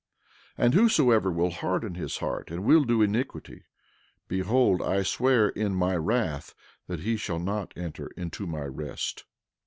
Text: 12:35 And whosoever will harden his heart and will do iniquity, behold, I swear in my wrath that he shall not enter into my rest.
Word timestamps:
12:35 0.57 0.65
And 0.65 0.73
whosoever 0.73 1.31
will 1.31 1.49
harden 1.51 1.93
his 1.93 2.17
heart 2.17 2.49
and 2.49 2.63
will 2.63 2.83
do 2.85 3.03
iniquity, 3.03 3.65
behold, 4.27 4.81
I 4.81 5.03
swear 5.03 5.49
in 5.49 5.75
my 5.75 5.95
wrath 5.95 6.55
that 6.87 7.01
he 7.01 7.17
shall 7.17 7.37
not 7.37 7.71
enter 7.77 8.07
into 8.17 8.47
my 8.47 8.63
rest. 8.65 9.25